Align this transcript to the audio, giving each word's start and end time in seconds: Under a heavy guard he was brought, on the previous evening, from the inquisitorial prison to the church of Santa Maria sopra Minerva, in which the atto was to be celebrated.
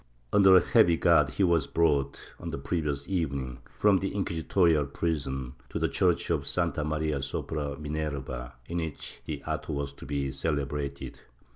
Under 0.33 0.57
a 0.57 0.65
heavy 0.65 0.97
guard 0.97 1.29
he 1.29 1.43
was 1.43 1.67
brought, 1.67 2.33
on 2.39 2.49
the 2.49 2.57
previous 2.57 3.07
evening, 3.07 3.59
from 3.77 3.99
the 3.99 4.15
inquisitorial 4.15 4.87
prison 4.87 5.53
to 5.69 5.77
the 5.77 5.87
church 5.87 6.31
of 6.31 6.47
Santa 6.47 6.83
Maria 6.83 7.19
sopra 7.21 7.77
Minerva, 7.79 8.53
in 8.67 8.79
which 8.79 9.21
the 9.27 9.43
atto 9.45 9.73
was 9.73 9.93
to 9.93 10.07
be 10.07 10.31
celebrated. 10.31 11.19